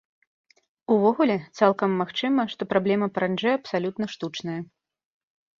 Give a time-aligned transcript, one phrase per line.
[0.93, 4.61] Увогуле, цалкам магчыма, што праблема паранджы абсалютна штучная.